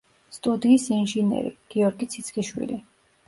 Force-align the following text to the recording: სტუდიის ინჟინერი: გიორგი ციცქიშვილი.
სტუდიის 0.35 0.85
ინჟინერი: 0.95 1.51
გიორგი 1.75 2.09
ციცქიშვილი. 2.15 2.81